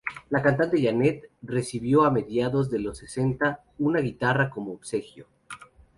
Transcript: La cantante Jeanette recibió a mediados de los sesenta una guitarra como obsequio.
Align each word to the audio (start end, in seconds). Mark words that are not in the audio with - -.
La 0.31 0.41
cantante 0.41 0.81
Jeanette 0.81 1.29
recibió 1.43 2.05
a 2.05 2.09
mediados 2.09 2.71
de 2.71 2.79
los 2.79 2.97
sesenta 2.97 3.63
una 3.77 3.99
guitarra 3.99 4.49
como 4.49 4.73
obsequio. 4.73 5.27